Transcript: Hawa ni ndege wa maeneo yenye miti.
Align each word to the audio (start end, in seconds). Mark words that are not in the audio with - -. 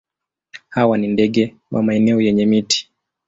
Hawa 0.69 0.97
ni 0.97 1.07
ndege 1.07 1.55
wa 1.71 1.83
maeneo 1.83 2.21
yenye 2.21 2.45
miti. 2.45 2.89